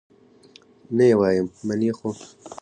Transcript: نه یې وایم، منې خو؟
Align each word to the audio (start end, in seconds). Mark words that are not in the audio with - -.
نه 0.95 1.03
یې 1.09 1.15
وایم، 1.19 1.47
منې 1.67 1.91
خو؟ 1.97 2.09